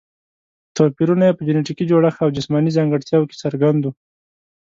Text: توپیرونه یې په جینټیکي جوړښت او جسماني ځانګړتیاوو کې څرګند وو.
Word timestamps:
توپیرونه 0.75 1.23
یې 1.27 1.37
په 1.37 1.41
جینټیکي 1.47 1.85
جوړښت 1.91 2.19
او 2.23 2.33
جسماني 2.37 2.71
ځانګړتیاوو 2.77 3.29
کې 3.29 3.41
څرګند 3.43 3.81
وو. 3.83 3.91